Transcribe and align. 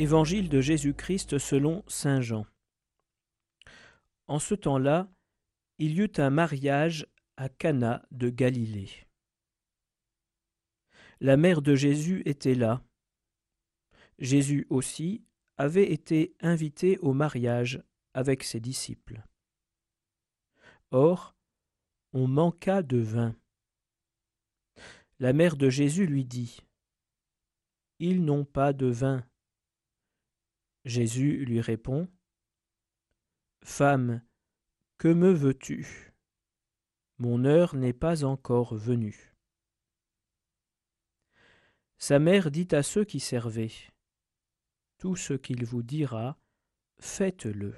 Évangile 0.00 0.48
de 0.48 0.62
Jésus-Christ 0.62 1.36
selon 1.36 1.84
Saint 1.86 2.22
Jean. 2.22 2.46
En 4.28 4.38
ce 4.38 4.54
temps-là, 4.54 5.12
il 5.76 5.92
y 5.92 6.00
eut 6.00 6.12
un 6.16 6.30
mariage 6.30 7.06
à 7.36 7.50
Cana 7.50 8.02
de 8.10 8.30
Galilée. 8.30 8.88
La 11.20 11.36
mère 11.36 11.60
de 11.60 11.74
Jésus 11.74 12.22
était 12.24 12.54
là. 12.54 12.82
Jésus 14.18 14.66
aussi 14.70 15.22
avait 15.58 15.92
été 15.92 16.34
invité 16.40 16.96
au 17.00 17.12
mariage 17.12 17.84
avec 18.14 18.42
ses 18.42 18.58
disciples. 18.58 19.22
Or, 20.92 21.36
on 22.14 22.26
manqua 22.26 22.82
de 22.82 22.96
vin. 22.96 23.36
La 25.18 25.34
mère 25.34 25.58
de 25.58 25.68
Jésus 25.68 26.06
lui 26.06 26.24
dit 26.24 26.60
Ils 27.98 28.24
n'ont 28.24 28.46
pas 28.46 28.72
de 28.72 28.86
vin. 28.86 29.26
Jésus 30.90 31.44
lui 31.44 31.60
répond 31.60 32.08
Femme, 33.62 34.22
que 34.98 35.06
me 35.06 35.30
veux-tu? 35.30 36.12
Mon 37.18 37.44
heure 37.44 37.76
n'est 37.76 37.92
pas 37.92 38.24
encore 38.24 38.74
venue. 38.74 39.36
Sa 41.96 42.18
mère 42.18 42.50
dit 42.50 42.66
à 42.72 42.82
ceux 42.82 43.04
qui 43.04 43.20
servaient 43.20 43.70
Tout 44.98 45.14
ce 45.14 45.34
qu'il 45.34 45.64
vous 45.64 45.84
dira, 45.84 46.40
faites-le. 46.98 47.76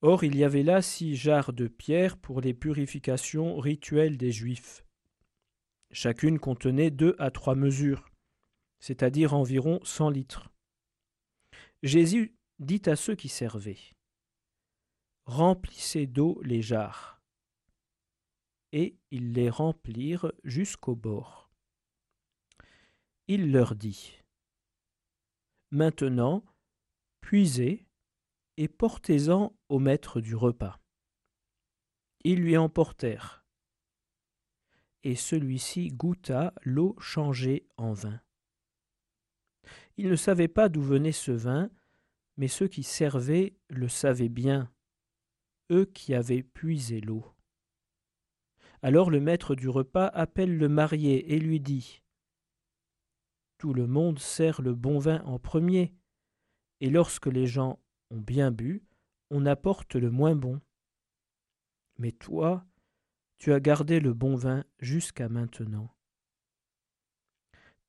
Or 0.00 0.24
il 0.24 0.36
y 0.36 0.42
avait 0.42 0.64
là 0.64 0.82
six 0.82 1.14
jarres 1.14 1.52
de 1.52 1.68
pierre 1.68 2.16
pour 2.16 2.40
les 2.40 2.54
purifications 2.54 3.56
rituelles 3.56 4.16
des 4.16 4.32
Juifs. 4.32 4.84
Chacune 5.92 6.40
contenait 6.40 6.90
deux 6.90 7.14
à 7.20 7.30
trois 7.30 7.54
mesures, 7.54 8.10
c'est-à-dire 8.80 9.32
environ 9.32 9.78
cent 9.84 10.10
litres. 10.10 10.51
Jésus 11.82 12.36
dit 12.60 12.82
à 12.86 12.94
ceux 12.94 13.16
qui 13.16 13.28
servaient 13.28 13.94
Remplissez 15.24 16.06
d'eau 16.06 16.40
les 16.42 16.62
jarres. 16.62 17.20
Et 18.72 18.96
ils 19.10 19.32
les 19.32 19.50
remplirent 19.50 20.32
jusqu'au 20.44 20.94
bord. 20.94 21.50
Il 23.26 23.50
leur 23.50 23.74
dit 23.74 24.18
Maintenant, 25.70 26.44
puisez 27.20 27.86
et 28.56 28.68
portez-en 28.68 29.56
au 29.68 29.78
maître 29.78 30.20
du 30.20 30.36
repas. 30.36 30.80
Ils 32.24 32.40
lui 32.40 32.56
emportèrent. 32.56 33.44
Et 35.02 35.16
celui-ci 35.16 35.88
goûta 35.88 36.54
l'eau 36.62 36.94
changée 37.00 37.66
en 37.76 37.92
vin. 37.92 38.20
Il 40.02 40.08
ne 40.08 40.16
savait 40.16 40.48
pas 40.48 40.68
d'où 40.68 40.82
venait 40.82 41.12
ce 41.12 41.30
vin, 41.30 41.70
mais 42.36 42.48
ceux 42.48 42.66
qui 42.66 42.82
servaient 42.82 43.54
le 43.68 43.86
savaient 43.86 44.28
bien, 44.28 44.68
eux 45.70 45.84
qui 45.84 46.12
avaient 46.12 46.42
puisé 46.42 47.00
l'eau. 47.00 47.24
Alors 48.82 49.12
le 49.12 49.20
maître 49.20 49.54
du 49.54 49.68
repas 49.68 50.08
appelle 50.08 50.58
le 50.58 50.68
marié 50.68 51.32
et 51.32 51.38
lui 51.38 51.60
dit 51.60 52.02
Tout 53.58 53.72
le 53.72 53.86
monde 53.86 54.18
sert 54.18 54.60
le 54.60 54.74
bon 54.74 54.98
vin 54.98 55.22
en 55.22 55.38
premier, 55.38 55.94
et 56.80 56.90
lorsque 56.90 57.28
les 57.28 57.46
gens 57.46 57.78
ont 58.10 58.20
bien 58.20 58.50
bu, 58.50 58.82
on 59.30 59.46
apporte 59.46 59.94
le 59.94 60.10
moins 60.10 60.34
bon. 60.34 60.60
Mais 61.98 62.10
toi, 62.10 62.66
tu 63.38 63.52
as 63.52 63.60
gardé 63.60 64.00
le 64.00 64.12
bon 64.14 64.34
vin 64.34 64.64
jusqu'à 64.80 65.28
maintenant. 65.28 65.94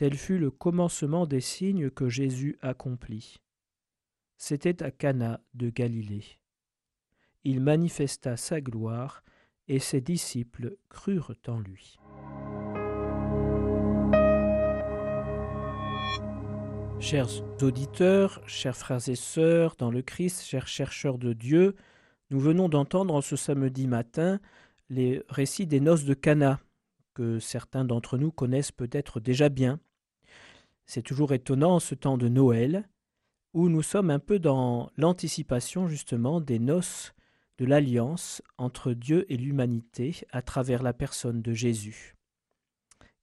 Tel 0.00 0.16
fut 0.16 0.38
le 0.38 0.50
commencement 0.50 1.26
des 1.26 1.42
signes 1.42 1.90
que 1.90 2.08
Jésus 2.08 2.56
accomplit. 2.62 3.36
C'était 4.38 4.82
à 4.82 4.90
Cana 4.90 5.42
de 5.52 5.68
Galilée. 5.68 6.24
Il 7.44 7.60
manifesta 7.60 8.38
sa 8.38 8.62
gloire, 8.62 9.22
et 9.68 9.78
ses 9.78 10.00
disciples 10.00 10.78
crurent 10.88 11.34
en 11.48 11.60
lui. 11.60 11.98
Chers 16.98 17.28
auditeurs, 17.60 18.40
chers 18.46 18.78
frères 18.78 19.06
et 19.06 19.16
sœurs 19.16 19.76
dans 19.76 19.90
le 19.90 20.00
Christ, 20.00 20.44
chers 20.44 20.66
chercheurs 20.66 21.18
de 21.18 21.34
Dieu, 21.34 21.76
nous 22.30 22.40
venons 22.40 22.70
d'entendre 22.70 23.20
ce 23.20 23.36
samedi 23.36 23.86
matin 23.86 24.40
les 24.88 25.22
récits 25.28 25.66
des 25.66 25.80
noces 25.80 26.06
de 26.06 26.14
Cana, 26.14 26.58
que 27.12 27.38
certains 27.38 27.84
d'entre 27.84 28.16
nous 28.16 28.32
connaissent 28.32 28.72
peut-être 28.72 29.20
déjà 29.20 29.50
bien. 29.50 29.78
C'est 30.92 31.02
toujours 31.02 31.32
étonnant 31.32 31.76
en 31.76 31.78
ce 31.78 31.94
temps 31.94 32.18
de 32.18 32.26
Noël, 32.26 32.88
où 33.54 33.68
nous 33.68 33.80
sommes 33.80 34.10
un 34.10 34.18
peu 34.18 34.40
dans 34.40 34.90
l'anticipation 34.96 35.86
justement 35.86 36.40
des 36.40 36.58
noces 36.58 37.12
de 37.58 37.64
l'alliance 37.64 38.42
entre 38.58 38.92
Dieu 38.92 39.24
et 39.32 39.36
l'humanité 39.36 40.16
à 40.32 40.42
travers 40.42 40.82
la 40.82 40.92
personne 40.92 41.42
de 41.42 41.52
Jésus, 41.52 42.16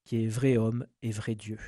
qui 0.05 0.23
est 0.23 0.29
vrai 0.29 0.55
homme 0.55 0.87
et 1.01 1.11
vrai 1.11 1.35
Dieu. 1.35 1.59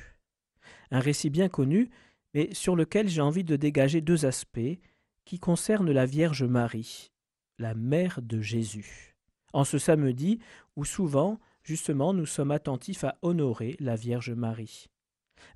Un 0.90 1.00
récit 1.00 1.28
bien 1.28 1.50
connu, 1.50 1.90
mais 2.32 2.48
sur 2.54 2.76
lequel 2.76 3.06
j'ai 3.06 3.20
envie 3.20 3.44
de 3.44 3.56
dégager 3.56 4.00
deux 4.00 4.24
aspects 4.24 4.78
qui 5.26 5.38
concernent 5.38 5.92
la 5.92 6.06
Vierge 6.06 6.44
Marie, 6.44 7.12
la 7.58 7.74
mère 7.74 8.22
de 8.22 8.40
Jésus. 8.40 9.18
En 9.52 9.64
ce 9.64 9.76
samedi 9.76 10.38
où 10.76 10.86
souvent, 10.86 11.38
justement, 11.62 12.14
nous 12.14 12.24
sommes 12.24 12.52
attentifs 12.52 13.04
à 13.04 13.18
honorer 13.20 13.76
la 13.80 13.96
Vierge 13.96 14.30
Marie. 14.30 14.86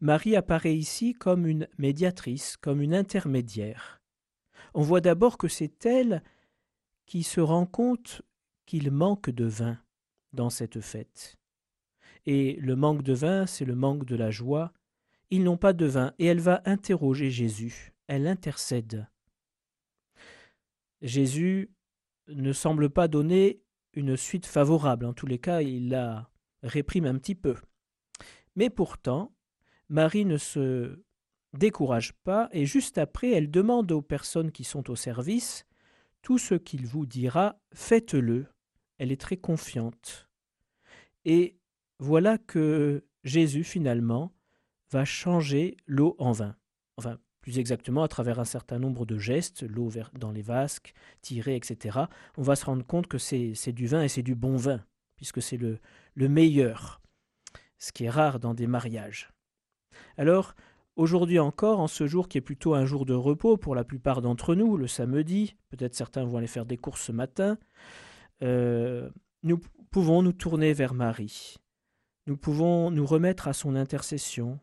Marie 0.00 0.36
apparaît 0.36 0.76
ici 0.76 1.14
comme 1.14 1.46
une 1.46 1.68
médiatrice, 1.78 2.56
comme 2.56 2.80
une 2.80 2.94
intermédiaire. 2.94 4.02
On 4.74 4.82
voit 4.82 5.00
d'abord 5.00 5.38
que 5.38 5.48
c'est 5.48 5.86
elle 5.86 6.22
qui 7.06 7.22
se 7.22 7.40
rend 7.40 7.66
compte 7.66 8.22
qu'il 8.66 8.90
manque 8.90 9.30
de 9.30 9.44
vin 9.44 9.78
dans 10.32 10.50
cette 10.50 10.80
fête. 10.80 11.36
Et 12.26 12.56
le 12.56 12.76
manque 12.76 13.02
de 13.02 13.12
vin, 13.12 13.46
c'est 13.46 13.64
le 13.64 13.74
manque 13.74 14.04
de 14.04 14.16
la 14.16 14.30
joie. 14.30 14.72
Ils 15.30 15.42
n'ont 15.42 15.56
pas 15.56 15.72
de 15.72 15.86
vin, 15.86 16.14
et 16.18 16.26
elle 16.26 16.40
va 16.40 16.62
interroger 16.64 17.30
Jésus, 17.30 17.92
elle 18.06 18.26
intercède. 18.26 19.06
Jésus 21.02 21.70
ne 22.28 22.52
semble 22.52 22.88
pas 22.88 23.08
donner 23.08 23.62
une 23.92 24.16
suite 24.16 24.46
favorable, 24.46 25.06
en 25.06 25.12
tous 25.12 25.26
les 25.26 25.38
cas 25.38 25.60
il 25.60 25.90
la 25.90 26.30
réprime 26.62 27.06
un 27.06 27.18
petit 27.18 27.34
peu. 27.34 27.56
Mais 28.56 28.70
pourtant, 28.70 29.33
Marie 29.88 30.24
ne 30.24 30.36
se 30.36 31.04
décourage 31.52 32.12
pas 32.24 32.48
et 32.52 32.66
juste 32.66 32.98
après, 32.98 33.30
elle 33.30 33.50
demande 33.50 33.92
aux 33.92 34.02
personnes 34.02 34.52
qui 34.52 34.64
sont 34.64 34.90
au 34.90 34.96
service 34.96 35.66
Tout 36.22 36.38
ce 36.38 36.54
qu'il 36.54 36.86
vous 36.86 37.06
dira, 37.06 37.58
faites-le. 37.72 38.46
Elle 38.98 39.12
est 39.12 39.20
très 39.20 39.36
confiante. 39.36 40.28
Et 41.24 41.56
voilà 41.98 42.38
que 42.38 43.04
Jésus, 43.24 43.64
finalement, 43.64 44.32
va 44.90 45.04
changer 45.04 45.76
l'eau 45.86 46.16
en 46.18 46.32
vin. 46.32 46.56
Enfin, 46.96 47.18
plus 47.40 47.58
exactement 47.58 48.02
à 48.02 48.08
travers 48.08 48.38
un 48.38 48.44
certain 48.44 48.78
nombre 48.78 49.04
de 49.04 49.18
gestes, 49.18 49.64
l'eau 49.64 49.90
dans 50.14 50.32
les 50.32 50.42
vasques, 50.42 50.94
tirée, 51.20 51.56
etc. 51.56 51.98
On 52.36 52.42
va 52.42 52.56
se 52.56 52.64
rendre 52.64 52.86
compte 52.86 53.06
que 53.06 53.18
c'est 53.18 53.72
du 53.72 53.86
vin 53.86 54.02
et 54.02 54.08
c'est 54.08 54.22
du 54.22 54.34
bon 54.34 54.56
vin, 54.56 54.84
puisque 55.16 55.42
c'est 55.42 55.56
le, 55.56 55.78
le 56.14 56.28
meilleur, 56.28 57.02
ce 57.78 57.92
qui 57.92 58.04
est 58.04 58.10
rare 58.10 58.40
dans 58.40 58.54
des 58.54 58.66
mariages. 58.66 59.33
Alors, 60.16 60.54
aujourd'hui 60.96 61.38
encore, 61.38 61.80
en 61.80 61.86
ce 61.86 62.06
jour 62.06 62.28
qui 62.28 62.38
est 62.38 62.42
plutôt 62.42 62.74
un 62.74 62.86
jour 62.86 63.06
de 63.06 63.14
repos 63.14 63.56
pour 63.56 63.74
la 63.74 63.84
plupart 63.84 64.22
d'entre 64.22 64.54
nous, 64.54 64.76
le 64.76 64.86
samedi, 64.86 65.56
peut-être 65.70 65.94
certains 65.94 66.24
vont 66.24 66.38
aller 66.38 66.46
faire 66.46 66.66
des 66.66 66.76
courses 66.76 67.02
ce 67.02 67.12
matin, 67.12 67.58
euh, 68.42 69.10
nous 69.42 69.60
pouvons 69.90 70.22
nous 70.22 70.32
tourner 70.32 70.72
vers 70.72 70.94
Marie. 70.94 71.56
Nous 72.26 72.36
pouvons 72.36 72.90
nous 72.90 73.06
remettre 73.06 73.48
à 73.48 73.52
son 73.52 73.76
intercession, 73.76 74.58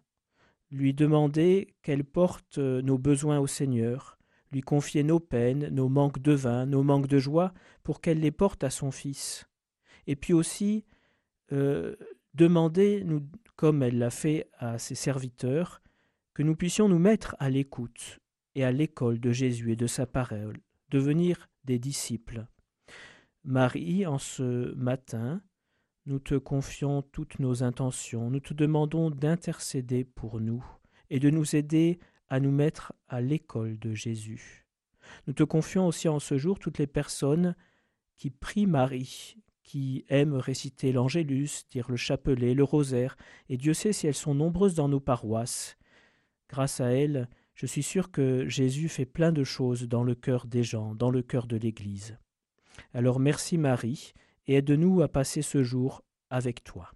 lui 0.71 0.93
demander 0.93 1.75
qu'elle 1.83 2.03
porte 2.03 2.57
euh, 2.57 2.81
nos 2.81 2.97
besoins 2.97 3.39
au 3.39 3.47
Seigneur, 3.47 4.17
lui 4.51 4.61
confier 4.61 5.03
nos 5.03 5.19
peines, 5.19 5.67
nos 5.69 5.89
manques 5.89 6.19
de 6.19 6.33
vin, 6.33 6.65
nos 6.65 6.83
manques 6.83 7.07
de 7.07 7.19
joie, 7.19 7.53
pour 7.83 8.01
qu'elle 8.01 8.19
les 8.19 8.31
porte 8.31 8.63
à 8.63 8.69
son 8.69 8.91
Fils. 8.91 9.45
Et 10.07 10.15
puis 10.15 10.33
aussi 10.33 10.85
euh, 11.51 11.95
demander, 12.33 13.03
nous, 13.03 13.27
comme 13.55 13.83
elle 13.83 13.97
l'a 13.97 14.09
fait 14.09 14.49
à 14.57 14.77
ses 14.77 14.95
serviteurs, 14.95 15.81
que 16.33 16.43
nous 16.43 16.55
puissions 16.55 16.87
nous 16.87 16.99
mettre 16.99 17.35
à 17.39 17.49
l'écoute 17.49 18.19
et 18.55 18.63
à 18.63 18.71
l'école 18.71 19.19
de 19.19 19.31
Jésus 19.31 19.71
et 19.71 19.75
de 19.75 19.87
sa 19.87 20.05
parole, 20.05 20.57
devenir 20.89 21.49
des 21.63 21.79
disciples. 21.79 22.45
Marie, 23.43 24.05
en 24.05 24.17
ce 24.17 24.73
matin, 24.75 25.41
nous 26.05 26.19
te 26.19 26.35
confions 26.35 27.01
toutes 27.01 27.39
nos 27.39 27.63
intentions, 27.63 28.29
nous 28.29 28.39
te 28.39 28.53
demandons 28.53 29.09
d'intercéder 29.09 30.03
pour 30.03 30.39
nous 30.39 30.63
et 31.09 31.19
de 31.19 31.29
nous 31.29 31.55
aider 31.55 31.99
à 32.29 32.39
nous 32.39 32.51
mettre 32.51 32.93
à 33.07 33.21
l'école 33.21 33.77
de 33.77 33.93
Jésus. 33.93 34.65
Nous 35.27 35.33
te 35.33 35.43
confions 35.43 35.87
aussi 35.87 36.07
en 36.07 36.19
ce 36.19 36.37
jour 36.37 36.59
toutes 36.59 36.77
les 36.77 36.87
personnes 36.87 37.55
qui 38.15 38.29
prient 38.29 38.67
Marie, 38.67 39.37
qui 39.63 40.05
aiment 40.09 40.35
réciter 40.35 40.91
l'Angélus, 40.91 41.65
dire 41.69 41.89
le 41.89 41.97
chapelet, 41.97 42.53
le 42.53 42.63
rosaire, 42.63 43.17
et 43.49 43.57
Dieu 43.57 43.73
sait 43.73 43.93
si 43.93 44.07
elles 44.07 44.13
sont 44.13 44.35
nombreuses 44.35 44.75
dans 44.75 44.89
nos 44.89 44.99
paroisses. 44.99 45.77
Grâce 46.49 46.81
à 46.81 46.87
elle, 46.87 47.29
je 47.55 47.65
suis 47.65 47.83
sûr 47.83 48.11
que 48.11 48.47
Jésus 48.47 48.89
fait 48.89 49.05
plein 49.05 49.31
de 49.31 49.43
choses 49.43 49.87
dans 49.87 50.03
le 50.03 50.15
cœur 50.15 50.47
des 50.47 50.63
gens, 50.63 50.95
dans 50.95 51.11
le 51.11 51.21
cœur 51.21 51.47
de 51.47 51.57
l'Église. 51.57 52.17
Alors 52.93 53.19
merci 53.19 53.57
Marie, 53.57 54.13
et 54.47 54.55
aide-nous 54.55 55.01
à 55.01 55.07
passer 55.07 55.41
ce 55.41 55.63
jour 55.63 56.03
avec 56.29 56.63
toi. 56.63 56.91